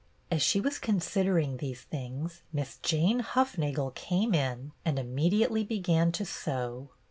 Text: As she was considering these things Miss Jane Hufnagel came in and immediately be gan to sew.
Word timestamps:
As 0.31 0.41
she 0.41 0.59
was 0.59 0.79
considering 0.79 1.57
these 1.57 1.81
things 1.81 2.41
Miss 2.51 2.77
Jane 2.77 3.19
Hufnagel 3.19 3.91
came 3.93 4.33
in 4.33 4.71
and 4.83 4.97
immediately 4.97 5.63
be 5.63 5.77
gan 5.77 6.11
to 6.13 6.25
sew. 6.25 6.89